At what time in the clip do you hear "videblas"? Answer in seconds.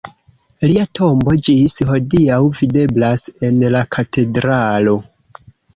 2.63-3.29